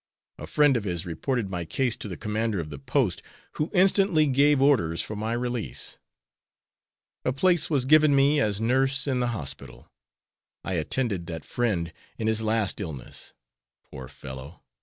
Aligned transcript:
A 0.39 0.47
friend 0.47 0.75
of 0.77 0.83
his 0.83 1.05
reported 1.05 1.47
my 1.47 1.63
case 1.63 1.95
to 1.97 2.07
the 2.07 2.17
commander 2.17 2.59
of 2.59 2.71
the 2.71 2.79
post, 2.79 3.21
who 3.51 3.69
instantly 3.71 4.25
gave 4.25 4.59
orders 4.59 4.99
for 5.03 5.15
my 5.15 5.33
release. 5.33 5.99
A 7.23 7.31
place 7.31 7.69
was 7.69 7.85
given 7.85 8.15
me 8.15 8.39
as 8.41 8.59
nurse 8.59 9.05
in 9.05 9.19
the 9.19 9.27
hospital. 9.27 9.91
I 10.63 10.73
attended 10.73 11.27
that 11.27 11.45
friend 11.45 11.93
in 12.17 12.25
his 12.25 12.41
last 12.41 12.81
illness. 12.81 13.35
Poor 13.91 14.07
fellow! 14.07 14.63